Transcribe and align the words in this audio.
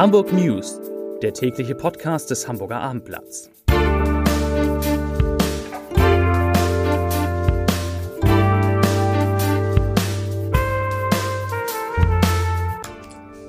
Hamburg 0.00 0.32
News, 0.32 0.80
der 1.20 1.34
tägliche 1.34 1.74
Podcast 1.74 2.30
des 2.30 2.48
Hamburger 2.48 2.80
Abendblatts. 2.80 3.50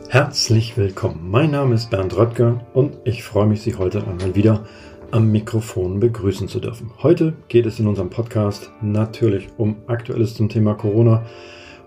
Herzlich 0.09 0.75
willkommen. 0.75 1.31
Mein 1.31 1.51
Name 1.51 1.75
ist 1.75 1.89
Bernd 1.89 2.17
Röttger 2.17 2.59
und 2.73 2.97
ich 3.05 3.23
freue 3.23 3.47
mich, 3.47 3.61
Sie 3.61 3.75
heute 3.75 4.05
einmal 4.05 4.35
wieder 4.35 4.65
am 5.11 5.31
Mikrofon 5.31 6.01
begrüßen 6.01 6.49
zu 6.49 6.59
dürfen. 6.59 6.91
Heute 7.01 7.31
geht 7.47 7.65
es 7.65 7.79
in 7.79 7.87
unserem 7.87 8.09
Podcast 8.09 8.69
natürlich 8.81 9.47
um 9.55 9.77
Aktuelles 9.87 10.35
zum 10.35 10.49
Thema 10.49 10.73
Corona 10.73 11.23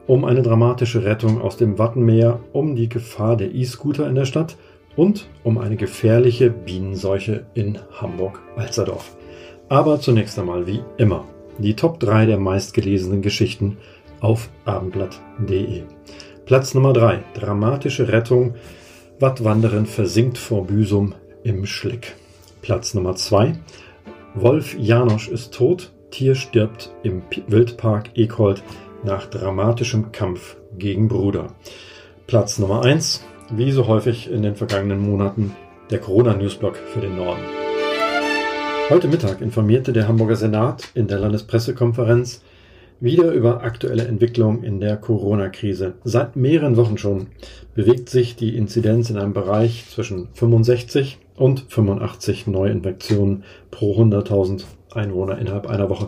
um 0.07 0.25
eine 0.25 0.43
dramatische 0.43 1.05
Rettung 1.05 1.41
aus 1.41 1.57
dem 1.57 1.79
Wattenmeer, 1.79 2.41
um 2.53 2.77
die 2.77 2.89
Gefahr 2.89 3.37
der 3.37 3.55
E-Scooter 3.55 4.09
in 4.09 4.15
der 4.15 4.27
Stadt 4.27 4.57
und 4.97 5.29
um 5.43 5.59
eine 5.59 5.77
gefährliche 5.77 6.51
Bienenseuche 6.51 7.47
in 7.55 7.79
Hamburg-Alsterdorf. 7.93 9.17
Aber 9.69 10.01
zunächst 10.01 10.39
einmal 10.39 10.67
wie 10.67 10.83
immer 10.99 11.25
die 11.59 11.75
Top 11.75 12.01
3 12.01 12.27
der 12.27 12.39
meistgelesenen 12.39 13.23
Geschichten 13.23 13.79
auf 14.21 14.49
abendblatt.de. 14.65 15.83
Platz 16.45 16.75
Nummer 16.75 16.93
3. 16.93 17.21
Dramatische 17.35 18.09
Rettung. 18.09 18.55
Wattwanderin 19.21 19.87
versinkt 19.87 20.37
vor 20.39 20.67
Büsum 20.67 21.15
im 21.45 21.67
Schlick. 21.67 22.17
Platz 22.63 22.95
Nummer 22.95 23.15
2. 23.17 23.55
Wolf 24.35 24.77
Janosch 24.79 25.29
ist 25.29 25.55
tot. 25.55 25.93
Tier 26.11 26.35
stirbt 26.35 26.93
im 27.03 27.23
Wildpark 27.49 28.11
Ekold 28.17 28.63
nach 29.05 29.27
dramatischem 29.27 30.13
Kampf 30.13 30.57
gegen 30.77 31.09
Bruder. 31.09 31.49
Platz 32.27 32.59
Nummer 32.59 32.83
1, 32.83 33.23
wie 33.51 33.71
so 33.71 33.87
häufig 33.87 34.31
in 34.31 34.43
den 34.43 34.57
vergangenen 34.57 35.01
Monaten, 35.01 35.55
der 35.91 35.99
Corona-Newsblock 35.99 36.77
für 36.77 37.01
den 37.01 37.17
Norden. 37.17 37.43
Heute 38.89 39.09
Mittag 39.09 39.41
informierte 39.41 39.93
der 39.93 40.09
Hamburger 40.09 40.37
Senat 40.37 40.91
in 40.95 41.07
der 41.07 41.19
Landespressekonferenz 41.19 42.43
wieder 43.01 43.33
über 43.33 43.63
aktuelle 43.63 44.07
Entwicklungen 44.07 44.63
in 44.63 44.81
der 44.81 44.97
Corona-Krise. 44.97 45.95
Seit 46.05 46.37
mehreren 46.37 46.77
Wochen 46.77 46.97
schon 46.97 47.27
bewegt 47.75 48.09
sich 48.09 48.37
die 48.37 48.57
Inzidenz 48.57 49.11
in 49.11 49.19
einem 49.19 49.35
Bereich 49.35 49.85
zwischen 49.91 50.29
65 50.33 51.19
und 51.37 51.67
85 51.69 52.47
Neuinfektionen 52.47 53.45
pro 53.71 53.95
100.000 54.01 54.65
Einwohner 54.93 55.39
innerhalb 55.39 55.67
einer 55.67 55.91
Woche 55.91 56.07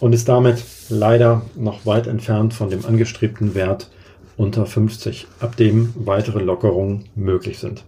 und 0.00 0.12
ist 0.12 0.28
damit 0.28 0.62
leider 0.88 1.42
noch 1.56 1.86
weit 1.86 2.06
entfernt 2.06 2.54
von 2.54 2.70
dem 2.70 2.84
angestrebten 2.84 3.54
Wert 3.54 3.90
unter 4.36 4.66
50, 4.66 5.26
ab 5.40 5.56
dem 5.56 5.92
weitere 5.96 6.42
Lockerungen 6.42 7.04
möglich 7.14 7.58
sind. 7.58 7.84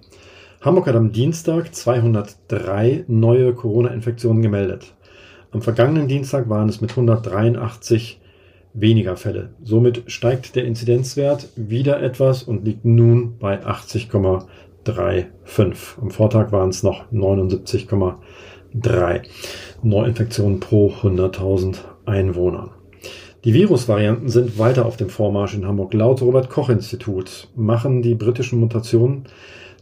Hamburg 0.60 0.88
hat 0.88 0.96
am 0.96 1.12
Dienstag 1.12 1.72
203 1.74 3.04
neue 3.06 3.54
Corona-Infektionen 3.54 4.42
gemeldet. 4.42 4.92
Am 5.52 5.62
vergangenen 5.62 6.08
Dienstag 6.08 6.48
waren 6.48 6.68
es 6.68 6.80
mit 6.80 6.90
183 6.90 8.20
weniger 8.74 9.16
Fälle. 9.16 9.50
Somit 9.62 10.02
steigt 10.06 10.56
der 10.56 10.64
Inzidenzwert 10.64 11.48
wieder 11.56 12.02
etwas 12.02 12.42
und 12.42 12.64
liegt 12.64 12.84
nun 12.84 13.38
bei 13.38 13.64
80,35. 13.64 15.26
Am 16.00 16.10
Vortag 16.10 16.50
waren 16.52 16.70
es 16.70 16.82
noch 16.82 17.04
79,3 17.12 19.22
Neuinfektionen 19.82 20.60
pro 20.60 20.90
100.000 20.90 21.76
Einwohnern. 22.08 22.70
Die 23.44 23.54
Virusvarianten 23.54 24.28
sind 24.28 24.58
weiter 24.58 24.84
auf 24.84 24.96
dem 24.96 25.10
Vormarsch 25.10 25.54
in 25.54 25.66
Hamburg. 25.66 25.94
Laut 25.94 26.20
Robert 26.22 26.50
Koch 26.50 26.70
Institut 26.70 27.48
machen 27.54 28.02
die 28.02 28.16
britischen 28.16 28.58
Mutationen 28.58 29.26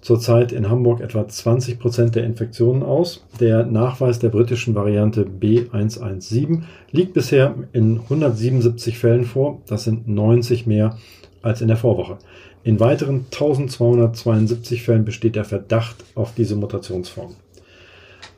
zurzeit 0.02 0.52
in 0.52 0.68
Hamburg 0.68 1.00
etwa 1.00 1.26
20 1.26 1.78
Prozent 1.78 2.14
der 2.14 2.24
Infektionen 2.24 2.82
aus. 2.82 3.26
Der 3.40 3.64
Nachweis 3.64 4.18
der 4.18 4.28
britischen 4.28 4.74
Variante 4.74 5.24
B117 5.24 6.62
liegt 6.92 7.14
bisher 7.14 7.54
in 7.72 8.00
177 8.00 8.98
Fällen 8.98 9.24
vor. 9.24 9.62
Das 9.66 9.84
sind 9.84 10.06
90 10.06 10.66
mehr 10.66 10.98
als 11.42 11.62
in 11.62 11.68
der 11.68 11.76
Vorwoche. 11.76 12.18
In 12.62 12.78
weiteren 12.78 13.24
1272 13.32 14.82
Fällen 14.82 15.04
besteht 15.04 15.36
der 15.36 15.44
Verdacht 15.44 16.04
auf 16.14 16.34
diese 16.34 16.56
Mutationsform. 16.56 17.36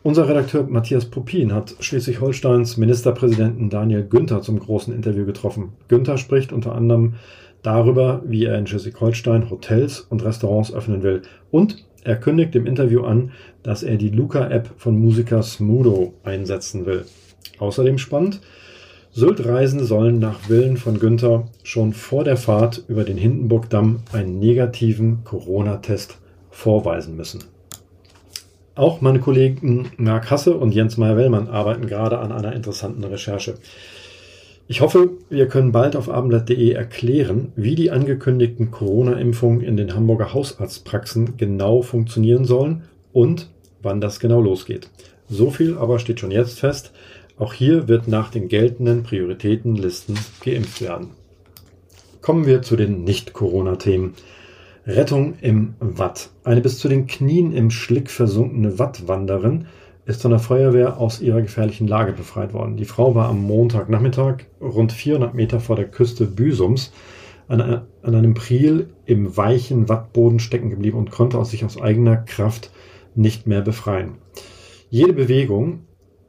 Unser 0.09 0.27
Redakteur 0.27 0.67
Matthias 0.67 1.05
Pupin 1.05 1.53
hat 1.53 1.77
Schleswig-Holsteins 1.81 2.79
Ministerpräsidenten 2.79 3.69
Daniel 3.69 4.05
Günther 4.05 4.41
zum 4.41 4.59
großen 4.59 4.95
Interview 4.95 5.27
getroffen. 5.27 5.75
Günther 5.89 6.17
spricht 6.17 6.51
unter 6.51 6.75
anderem 6.75 7.17
darüber, 7.63 8.23
wie 8.25 8.47
er 8.47 8.57
in 8.57 8.67
Schleswig-Holstein 8.67 9.51
Hotels 9.51 10.01
und 10.01 10.25
Restaurants 10.25 10.73
öffnen 10.73 11.03
will. 11.03 11.21
Und 11.51 11.85
er 12.05 12.17
kündigt 12.17 12.57
im 12.57 12.65
Interview 12.65 13.03
an, 13.03 13.33
dass 13.63 13.83
er 13.83 13.99
die 13.99 14.09
Luca-App 14.09 14.71
von 14.79 14.99
Musiker 14.99 15.43
Smudo 15.43 16.15
einsetzen 16.25 16.87
will. 16.87 17.05
Außerdem 17.59 17.99
spannend, 17.99 18.41
Sylt-Reisende 19.11 19.85
sollen 19.85 20.19
nach 20.19 20.49
Willen 20.49 20.79
von 20.79 21.01
Günther 21.01 21.49
schon 21.65 21.93
vor 21.93 22.25
der 22.25 22.39
Fahrt 22.39 22.83
über 22.89 23.05
den 23.05 23.19
Hindenburgdamm 23.19 24.01
einen 24.15 24.39
negativen 24.39 25.23
Corona-Test 25.25 26.17
vorweisen 26.51 27.15
müssen. 27.15 27.58
Auch 28.79 29.01
meine 29.01 29.19
Kollegen 29.19 29.91
Marc 29.97 30.31
Hasse 30.31 30.55
und 30.57 30.73
Jens 30.73 30.97
Meyer-Wellmann 30.99 31.49
arbeiten 31.49 31.89
gerade 31.89 32.21
an 32.21 32.31
einer 32.31 32.53
interessanten 32.53 33.03
Recherche. 33.03 33.57
Ich 34.69 34.83
hoffe, 34.83 35.11
wir 35.31 35.49
können 35.49 35.73
bald 35.73 35.97
auf 35.97 36.09
abendblatt.de 36.09 36.71
erklären, 36.71 37.51
wie 37.57 37.75
die 37.75 37.91
angekündigten 37.91 38.71
Corona-Impfungen 38.71 39.63
in 39.63 39.77
den 39.77 39.97
Hamburger 39.97 40.33
Hausarztpraxen 40.33 41.37
genau 41.37 41.83
funktionieren 41.83 42.45
sollen 42.45 42.85
und 43.13 43.51
wann 43.83 44.01
das 44.01 44.21
genau 44.21 44.41
losgeht. 44.41 44.89
So 45.29 45.51
viel 45.51 45.77
aber 45.77 45.99
steht 45.99 46.21
schon 46.21 46.31
jetzt 46.31 46.61
fest. 46.61 46.93
Auch 47.37 47.55
hier 47.55 47.89
wird 47.89 48.07
nach 48.07 48.31
den 48.31 48.47
geltenden 48.47 49.03
Prioritätenlisten 49.03 50.17
geimpft 50.45 50.81
werden. 50.83 51.09
Kommen 52.23 52.47
wir 52.47 52.63
zu 52.63 52.77
den 52.77 53.03
Nicht-Corona-Themen. 53.03 54.15
Rettung 54.89 55.35
im 55.43 55.75
Watt. 55.81 56.31
Eine 56.45 56.63
bis 56.63 56.79
zu 56.79 56.89
den 56.89 57.07
Knien 57.07 57.53
im 57.53 57.71
Schlick 57.71 58.11
versunkene 58.11 58.79
Wattwanderin 58.79 59.67
ist 60.07 60.23
von 60.23 60.31
der 60.31 60.41
Feuerwehr 60.41 60.99
aus 60.99 61.21
ihrer 61.21 61.43
gefährlichen 61.43 61.87
Lage 61.87 62.13
befreit 62.13 62.55
worden. 62.55 62.79
Die 62.79 62.87
Frau 62.87 63.15
war 63.15 63.29
am 63.29 63.43
Montagnachmittag 63.43 64.47
rund 64.63 64.93
400 64.93 65.35
Meter 65.35 65.61
vor 65.61 65.77
der 65.77 65.89
Küste 65.89 66.25
Büsums 66.25 66.91
an, 67.49 67.61
an 67.61 68.15
einem 68.15 68.33
Priel 68.33 68.89
im 69.05 69.37
weichen 69.37 69.91
Wattboden 69.91 70.39
stecken 70.39 70.71
geblieben 70.71 70.97
und 70.97 71.11
konnte 71.11 71.37
aus 71.37 71.51
sich 71.51 71.67
aus 71.67 71.79
eigener 71.79 72.17
Kraft 72.17 72.71
nicht 73.15 73.47
mehr 73.47 73.61
befreien. 73.61 74.15
Jede 74.89 75.13
Bewegung, 75.13 75.81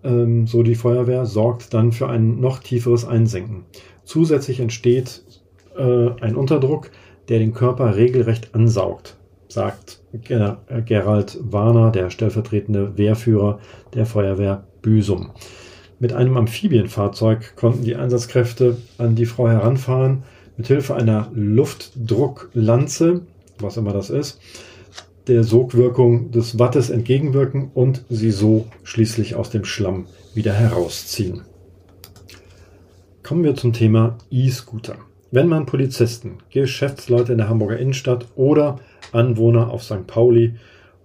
ähm, 0.03 0.47
so 0.47 0.63
die 0.63 0.75
Feuerwehr, 0.75 1.25
sorgt 1.25 1.73
dann 1.73 1.93
für 1.93 2.09
ein 2.09 2.41
noch 2.41 2.59
tieferes 2.59 3.05
Einsenken. 3.05 3.63
Zusätzlich 4.03 4.59
entsteht 4.59 5.23
äh, 5.77 6.09
ein 6.19 6.35
Unterdruck, 6.35 6.91
der 7.29 7.39
den 7.39 7.53
Körper 7.53 7.95
regelrecht 7.95 8.53
ansaugt, 8.53 9.15
sagt 9.47 10.01
Gerald 10.11 11.37
Warner, 11.41 11.91
der 11.91 12.09
stellvertretende 12.09 12.97
Wehrführer 12.97 13.59
der 13.93 14.05
Feuerwehr 14.05 14.63
Büsum. 14.81 15.31
Mit 15.99 16.13
einem 16.13 16.37
Amphibienfahrzeug 16.37 17.55
konnten 17.55 17.83
die 17.83 17.95
Einsatzkräfte 17.95 18.77
an 18.97 19.15
die 19.15 19.25
Frau 19.25 19.47
heranfahren, 19.47 20.23
mithilfe 20.57 20.95
einer 20.95 21.29
Luftdrucklanze, 21.33 23.21
was 23.59 23.77
immer 23.77 23.93
das 23.93 24.09
ist, 24.09 24.39
der 25.27 25.43
Sogwirkung 25.43 26.31
des 26.31 26.57
Wattes 26.57 26.89
entgegenwirken 26.89 27.69
und 27.73 28.05
sie 28.09 28.31
so 28.31 28.67
schließlich 28.83 29.35
aus 29.35 29.49
dem 29.49 29.65
Schlamm 29.65 30.07
wieder 30.33 30.53
herausziehen. 30.53 31.41
Kommen 33.21 33.43
wir 33.43 33.55
zum 33.55 33.73
Thema 33.73 34.17
E-Scooter. 34.31 34.95
Wenn 35.31 35.47
man 35.47 35.67
Polizisten, 35.67 36.39
Geschäftsleute 36.49 37.33
in 37.33 37.37
der 37.37 37.49
Hamburger 37.49 37.77
Innenstadt 37.77 38.25
oder 38.35 38.79
Anwohner 39.11 39.69
auf 39.69 39.83
St. 39.83 40.07
Pauli 40.07 40.55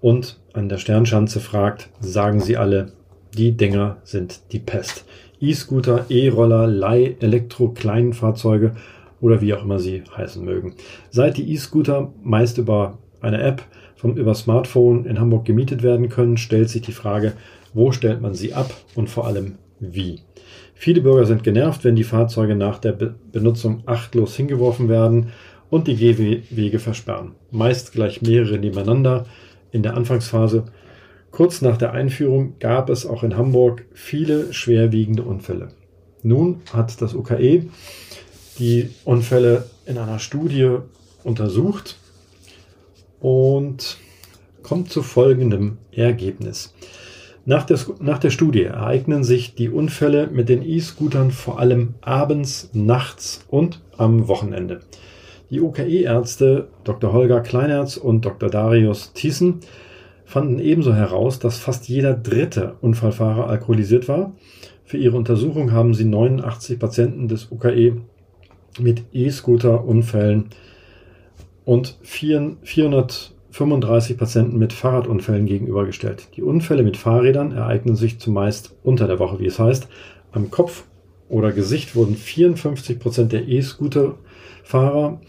und 0.00 0.40
an 0.54 0.70
der 0.70 0.78
Sternschanze 0.78 1.40
fragt, 1.40 1.90
sagen 2.00 2.40
sie 2.40 2.56
alle, 2.56 2.93
die 3.37 3.52
Dinger 3.52 3.99
sind 4.04 4.40
die 4.52 4.60
Pest. 4.60 5.04
E-Scooter, 5.40 6.06
E-Roller, 6.08 6.66
Leih-, 6.66 7.16
Elektro-, 7.20 7.75
Kleinfahrzeuge 7.75 8.75
oder 9.20 9.43
wie 9.43 9.52
auch 9.52 9.62
immer 9.62 9.78
sie 9.78 10.04
heißen 10.16 10.43
mögen. 10.43 10.75
Seit 11.10 11.37
die 11.37 11.52
E-Scooter 11.52 12.10
meist 12.22 12.56
über 12.56 12.96
eine 13.20 13.43
App 13.43 13.62
vom, 13.94 14.16
über 14.16 14.34
Smartphone 14.34 15.04
in 15.04 15.20
Hamburg 15.20 15.44
gemietet 15.44 15.82
werden 15.82 16.08
können, 16.08 16.38
stellt 16.38 16.70
sich 16.70 16.81
die 16.81 16.93
Frage, 16.93 17.34
wo 17.75 17.93
stellt 17.93 18.22
man 18.22 18.32
sie 18.32 18.54
ab 18.54 18.72
und 18.94 19.10
vor 19.10 19.26
allem 19.26 19.56
wie. 19.81 20.21
Viele 20.75 21.00
Bürger 21.00 21.26
sind 21.26 21.44
genervt, 21.44 21.85
wenn 21.85 21.97
die 21.97 22.05
Fahrzeuge 22.05 22.56
nach 22.56 22.79
der 22.79 22.93
Be 22.93 23.15
Benutzung 23.32 23.82
achtlos 23.87 24.37
hingeworfen 24.37 24.88
werden 24.88 25.32
und 25.71 25.88
die 25.88 25.97
Gehwege 25.97 26.79
versperren. 26.79 27.32
Meist 27.50 27.93
gleich 27.93 28.23
mehrere 28.23 28.59
nebeneinander 28.59 29.26
in 29.73 29.82
der 29.82 29.97
Anfangsphase. 29.97 30.65
Kurz 31.31 31.62
nach 31.62 31.76
der 31.76 31.93
Einführung 31.93 32.59
gab 32.61 32.91
es 32.91 33.06
auch 33.06 33.23
in 33.25 33.37
Hamburg 33.37 33.87
viele 33.93 34.53
schwerwiegende 34.53 35.23
Unfälle. 35.23 35.71
Nun 36.23 36.61
hat 36.73 37.00
das 37.03 37.15
UKE 37.15 37.67
die 38.59 38.91
Unfälle 39.05 39.69
in 39.85 39.99
einer 39.99 40.21
Studie 40.21 40.79
untersucht 41.25 41.97
und 43.21 43.99
kommt 44.62 44.91
zu 44.91 45.03
folgendem 45.03 45.79
Ergebnis. 45.93 46.73
Nach 47.46 47.64
der, 47.64 47.79
nach 48.00 48.19
der 48.19 48.31
Studie 48.31 48.62
ereignen 48.62 49.23
sich 49.23 49.55
die 49.55 49.69
Unfälle 49.69 50.29
mit 50.29 50.49
den 50.49 50.62
E-Scootern 50.62 51.31
vor 51.31 51.58
allem 51.58 51.94
abends, 52.00 52.70
nachts 52.73 53.44
und 53.49 53.82
am 53.99 54.29
Wochenende. 54.29 54.81
Die 55.50 55.61
UKE-Ärzte 55.61 56.69
Dr. 56.85 57.12
Holger 57.12 57.43
Kleinerz 57.43 57.99
und 57.99 58.25
Dr. 58.25 58.49
Darius 58.49 59.12
Thiessen 59.12 59.61
fanden 60.25 60.58
ebenso 60.58 60.94
heraus, 60.94 61.38
dass 61.38 61.58
fast 61.58 61.87
jeder 61.87 62.14
dritte 62.14 62.76
Unfallfahrer 62.81 63.49
alkoholisiert 63.49 64.08
war. 64.08 64.32
Für 64.85 64.97
ihre 64.97 65.17
Untersuchung 65.17 65.73
haben 65.73 65.93
sie 65.93 66.06
89 66.06 66.79
Patienten 66.79 67.29
des 67.29 67.52
UKE 67.52 68.00
mit 68.81 69.05
E-Scooter-Unfällen 69.12 70.47
und 71.67 71.99
435 73.54 74.18
Patienten 74.18 74.58
mit 74.58 74.72
Fahrradunfällen 74.72 75.46
gegenübergestellt. 75.46 76.26
Die 76.34 76.42
Unfälle 76.42 76.82
mit 76.82 76.96
Fahrrädern 76.96 77.52
ereignen 77.52 77.94
sich 77.94 78.18
zumeist 78.18 78.74
unter 78.82 79.06
der 79.06 79.20
Woche, 79.20 79.38
wie 79.38 79.46
es 79.46 79.60
heißt. 79.60 79.86
Am 80.32 80.50
Kopf 80.50 80.82
oder 81.28 81.52
Gesicht 81.52 81.94
wurden 81.94 82.16
54 82.16 82.98
Prozent 82.98 83.30
der 83.30 83.46
E-Scooter-Fahrer 83.46 85.20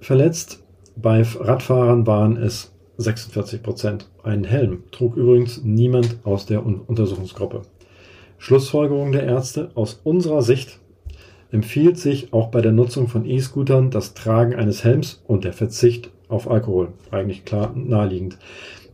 verletzt. 0.00 0.62
Bei 0.96 1.22
Radfahrern 1.22 2.06
waren 2.06 2.36
es 2.36 2.74
46 2.98 3.62
Prozent. 3.62 4.10
Einen 4.22 4.44
Helm 4.44 4.82
trug 4.90 5.16
übrigens 5.16 5.62
niemand 5.64 6.18
aus 6.24 6.44
der 6.44 6.66
Untersuchungsgruppe. 6.66 7.62
Schlussfolgerung 8.36 9.12
der 9.12 9.22
Ärzte 9.22 9.70
aus 9.76 9.98
unserer 10.04 10.42
Sicht 10.42 10.78
empfiehlt 11.50 11.96
sich 11.96 12.34
auch 12.34 12.48
bei 12.48 12.60
der 12.60 12.72
Nutzung 12.72 13.08
von 13.08 13.24
E-Scootern 13.24 13.90
das 13.90 14.12
Tragen 14.12 14.54
eines 14.54 14.84
Helms 14.84 15.22
und 15.26 15.44
der 15.44 15.54
Verzicht 15.54 16.10
auf 16.32 16.50
Alkohol. 16.50 16.88
Eigentlich 17.10 17.44
klar 17.44 17.72
naheliegend. 17.74 18.38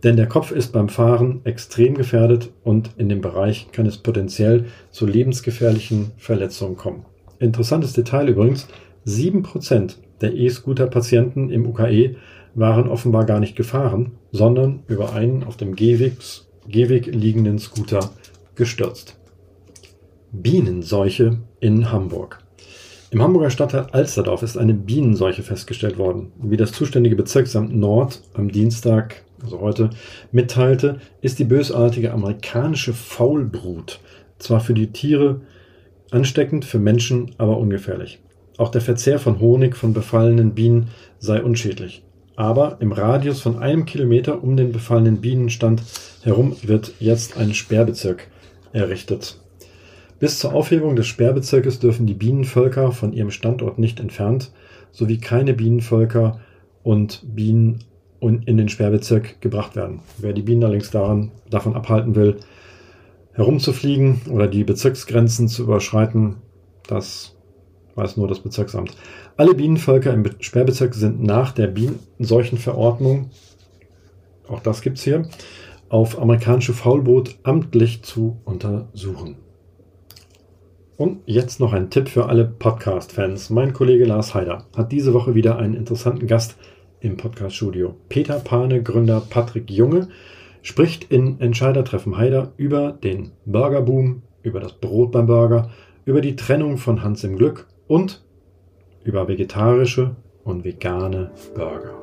Denn 0.05 0.17
der 0.17 0.27
Kopf 0.27 0.53
ist 0.53 0.73
beim 0.73 0.89
Fahren 0.89 1.41
extrem 1.45 1.95
gefährdet 1.95 2.51
und 2.63 2.91
in 2.99 3.09
dem 3.09 3.21
Bereich 3.21 3.69
kann 3.73 3.87
es 3.87 3.99
potenziell 3.99 4.67
zu 4.91 5.07
lebensgefährlichen 5.07 6.13
Verletzungen 6.19 6.77
kommen. 6.77 7.05
Interessantes 7.41 7.95
Detail 7.95 8.29
übrigens, 8.29 8.69
7% 9.07 9.97
der 10.21 10.35
E-Scooter-Patienten 10.35 11.51
im 11.51 11.67
UKE 11.67 12.17
waren 12.55 12.89
offenbar 12.89 13.25
gar 13.25 13.41
nicht 13.41 13.57
gefahren, 13.57 14.13
sondern 14.33 14.83
über 14.87 15.13
einen 15.13 15.45
auf 15.45 15.57
dem 15.57 15.75
Gehweg, 15.75 16.17
Gehweg 16.67 17.07
liegenden 17.07 17.59
Scooter 17.59 18.11
gestürzt. 18.55 19.17
Bienenseuche 20.33 21.39
in 21.61 21.91
Hamburg. 21.91 22.41
Im 23.11 23.23
Hamburger 23.23 23.49
Stadtteil 23.49 23.87
Alsterdorf 23.93 24.43
ist 24.43 24.59
eine 24.59 24.75
Bienenseuche 24.75 25.43
festgestellt 25.43 25.97
worden. 25.97 26.31
Wie 26.43 26.59
das 26.59 26.73
zuständige 26.73 27.17
Bezirksamt 27.17 27.75
Nord 27.75 28.21
am 28.35 28.53
Dienstag, 28.53 29.23
also 29.43 29.61
heute, 29.61 29.89
mitteilte, 30.31 31.01
ist 31.23 31.39
die 31.39 31.45
bösartige 31.45 32.13
amerikanische 32.13 32.93
Faulbrut 32.93 34.01
zwar 34.39 34.61
für 34.61 34.75
die 34.75 34.93
Tiere 34.93 35.41
ansteckend, 36.11 36.67
für 36.67 36.79
Menschen 36.79 37.31
aber 37.39 37.57
ungefährlich. 37.57 38.21
Auch 38.59 38.69
der 38.69 38.83
Verzehr 38.83 39.19
von 39.19 39.41
Honig 39.41 39.75
von 39.75 39.95
befallenen 39.95 40.53
Bienen 40.55 40.89
sei 41.19 41.43
unschädlich. 41.43 42.03
Aber 42.37 42.77
im 42.81 42.93
Radius 42.93 43.41
von 43.41 43.59
einem 43.59 43.87
Kilometer 43.87 44.43
um 44.45 44.55
den 44.55 44.71
befallenen 44.71 45.23
Bienenstand 45.23 45.83
herum 46.25 46.57
wird 46.63 46.93
jetzt 47.01 47.39
ein 47.39 47.55
Sperrbezirk 47.55 48.29
errichtet. 48.75 49.39
Bis 50.19 50.41
zur 50.41 50.53
Aufhebung 50.53 50.97
des 50.97 51.07
Sperrbezirkes 51.07 51.79
dürfen 51.79 52.07
die 52.07 52.15
Bienenvölker 52.15 52.91
von 52.91 53.13
ihrem 53.13 53.31
Standort 53.31 53.79
nicht 53.79 54.01
entfernt, 54.01 54.51
sowie 54.91 55.19
keine 55.19 55.55
Bienenvölker 55.55 56.41
und 56.83 57.23
Bienen 57.37 57.85
in 58.21 58.57
den 58.57 58.69
Sperrbezirk 58.69 59.41
gebracht 59.41 59.77
werden. 59.77 60.01
Wer 60.17 60.33
die 60.33 60.43
Bienen 60.43 60.65
allerdings 60.65 60.91
daran, 60.91 61.31
davon 61.49 61.77
abhalten 61.77 62.17
will, 62.17 62.39
herumzufliegen 63.33 64.23
oder 64.29 64.49
die 64.49 64.65
Bezirksgrenzen 64.65 65.47
zu 65.47 65.63
überschreiten, 65.63 66.37
das 66.89 67.37
weiß 67.95 68.17
nur 68.17 68.27
das 68.27 68.41
Bezirksamt. 68.41 68.97
Alle 69.37 69.55
Bienenvölker 69.55 70.13
im 70.13 70.25
Sperrbezirk 70.41 70.95
sind 70.95 71.23
nach 71.23 71.53
der 71.53 71.69
Bienenseuchenverordnung, 71.69 73.31
auch 74.49 74.61
das 74.61 74.83
gibt's 74.83 75.03
hier, 75.03 75.29
auf 75.89 76.21
amerikanische 76.21 76.73
Faulboot 76.73 77.39
amtlich 77.45 78.03
zu 78.03 78.41
untersuchen. 78.45 79.37
Und 80.99 81.21
jetzt 81.27 81.61
noch 81.61 81.73
ein 81.75 81.91
Tipp 81.91 82.09
für 82.09 82.27
alle 82.27 82.45
Podcast-Fans. 82.45 83.51
Mein 83.51 83.73
Kollege 83.73 84.05
Lars 84.05 84.35
Heider 84.35 84.65
hat 84.77 84.91
diese 84.91 85.15
Woche 85.15 85.37
wieder 85.37 85.57
einen 85.57 85.75
interessanten 85.75 86.27
Gast 86.27 86.57
im 86.99 87.17
Podcast-Studio. 87.17 87.95
Peter 88.09 88.41
Pane, 88.41 88.83
Gründer 88.83 89.23
Patrick 89.31 89.71
Junge, 89.71 90.09
spricht 90.61 91.05
in 91.13 91.41
Entscheidertreffen 91.41 92.17
Heider 92.17 92.53
über 92.57 92.91
den 92.91 93.31
Burgerboom, 93.47 94.23
über 94.43 94.59
das 94.59 94.73
Brot 94.73 95.13
beim 95.13 95.27
Burger, 95.27 95.71
über 96.05 96.21
die 96.21 96.35
Trennung 96.35 96.79
von 96.79 97.05
Hans 97.05 97.23
im 97.23 97.37
Glück 97.37 97.69
und 97.87 98.25
über 99.05 99.29
vegetarische 99.29 100.17
und 100.43 100.65
vegane 100.65 101.31
Burger. 101.55 101.95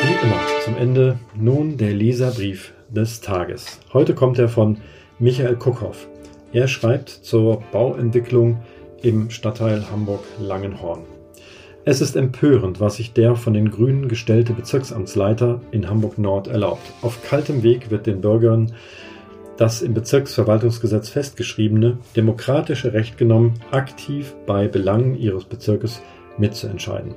Wie 0.00 0.26
immer 0.26 0.40
zum 0.64 0.78
Ende 0.78 1.18
nun 1.38 1.76
der 1.76 1.92
Leserbrief 1.92 2.72
des 2.88 3.20
Tages. 3.20 3.80
Heute 3.92 4.14
kommt 4.14 4.38
er 4.38 4.48
von 4.48 4.78
Michael 5.18 5.56
Kuckhoff. 5.56 6.08
Er 6.52 6.66
schreibt 6.66 7.10
zur 7.10 7.62
Bauentwicklung 7.72 8.58
im 9.02 9.28
Stadtteil 9.28 9.90
Hamburg-Langenhorn. 9.90 11.00
Es 11.84 12.00
ist 12.00 12.16
empörend, 12.16 12.80
was 12.80 12.96
sich 12.96 13.12
der 13.12 13.36
von 13.36 13.52
den 13.52 13.70
Grünen 13.70 14.08
gestellte 14.08 14.54
Bezirksamtsleiter 14.54 15.60
in 15.72 15.88
Hamburg-Nord 15.88 16.48
erlaubt. 16.48 16.92
Auf 17.02 17.22
kaltem 17.22 17.62
Weg 17.62 17.90
wird 17.90 18.06
den 18.06 18.20
Bürgern 18.20 18.72
das 19.58 19.82
im 19.82 19.92
Bezirksverwaltungsgesetz 19.92 21.08
festgeschriebene 21.08 21.98
demokratische 22.16 22.92
Recht 22.92 23.18
genommen, 23.18 23.54
aktiv 23.70 24.34
bei 24.46 24.68
Belangen 24.68 25.16
ihres 25.16 25.44
Bezirkes 25.44 26.00
mitzuentscheiden. 26.38 27.14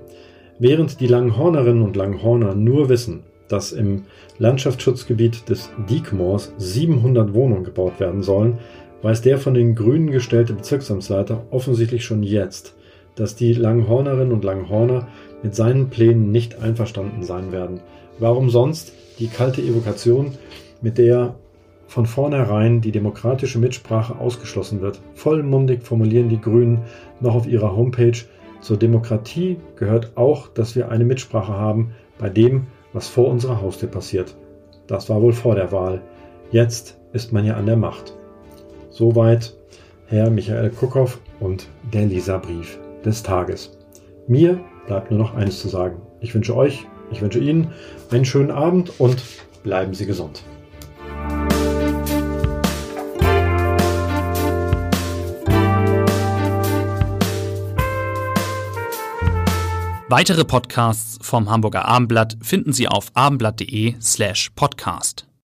Während 0.57 0.99
die 0.99 1.07
Langenhornerinnen 1.07 1.83
und 1.83 1.95
Langenhorner 1.95 2.55
nur 2.55 2.89
wissen, 2.89 3.23
dass 3.47 3.71
im 3.71 4.05
Landschaftsschutzgebiet 4.39 5.49
des 5.49 5.69
Diekmoors 5.89 6.53
700 6.57 7.33
Wohnungen 7.33 7.63
gebaut 7.63 7.99
werden 7.99 8.23
sollen, 8.23 8.59
weiß 9.01 9.21
der 9.21 9.37
von 9.37 9.53
den 9.53 9.75
Grünen 9.75 10.11
gestellte 10.11 10.53
Bezirksamtsleiter 10.53 11.45
offensichtlich 11.49 12.05
schon 12.05 12.23
jetzt, 12.23 12.75
dass 13.15 13.35
die 13.35 13.53
Langhornerinnen 13.53 14.31
und 14.31 14.43
Langhorner 14.43 15.07
mit 15.43 15.55
seinen 15.55 15.89
Plänen 15.89 16.31
nicht 16.31 16.61
einverstanden 16.61 17.23
sein 17.23 17.51
werden. 17.51 17.79
Warum 18.19 18.49
sonst 18.49 18.93
die 19.19 19.27
kalte 19.27 19.61
Evokation, 19.61 20.33
mit 20.81 20.97
der 20.97 21.35
von 21.87 22.05
vornherein 22.05 22.81
die 22.81 22.91
demokratische 22.91 23.59
Mitsprache 23.59 24.17
ausgeschlossen 24.17 24.81
wird? 24.81 25.01
Vollmundig 25.13 25.83
formulieren 25.83 26.29
die 26.29 26.39
Grünen 26.39 26.81
noch 27.19 27.35
auf 27.35 27.47
ihrer 27.47 27.75
Homepage, 27.75 28.17
zur 28.61 28.77
Demokratie 28.77 29.57
gehört 29.75 30.11
auch, 30.15 30.47
dass 30.47 30.75
wir 30.75 30.89
eine 30.89 31.03
Mitsprache 31.03 31.53
haben 31.53 31.93
bei 32.19 32.29
dem, 32.29 32.67
was 32.93 33.07
vor 33.07 33.27
unserer 33.27 33.59
Haustür 33.59 33.89
passiert. 33.89 34.35
Das 34.85 35.09
war 35.09 35.21
wohl 35.21 35.33
vor 35.33 35.55
der 35.55 35.71
Wahl. 35.71 36.01
Jetzt 36.51 36.99
ist 37.11 37.33
man 37.33 37.43
ja 37.43 37.55
an 37.55 37.65
der 37.65 37.77
Macht. 37.77 38.15
Soweit 39.01 39.51
Herr 40.05 40.29
Michael 40.29 40.69
Kuckhoff 40.69 41.19
und 41.39 41.67
der 41.91 42.05
Leserbrief 42.05 42.77
des 43.03 43.23
Tages. 43.23 43.75
Mir 44.27 44.63
bleibt 44.85 45.09
nur 45.09 45.19
noch 45.19 45.33
eines 45.33 45.59
zu 45.59 45.69
sagen. 45.69 45.99
Ich 46.19 46.35
wünsche 46.35 46.55
euch, 46.55 46.85
ich 47.09 47.19
wünsche 47.19 47.39
Ihnen 47.39 47.73
einen 48.11 48.25
schönen 48.25 48.51
Abend 48.51 48.99
und 48.99 49.23
bleiben 49.63 49.95
Sie 49.95 50.05
gesund. 50.05 50.43
Weitere 60.09 60.45
Podcasts 60.45 61.17
vom 61.23 61.49
Hamburger 61.49 61.87
Abendblatt 61.87 62.37
finden 62.43 62.71
Sie 62.71 62.87
auf 62.87 63.07
abendblatt.de 63.15 63.95
slash 63.99 64.51
podcast. 64.55 65.25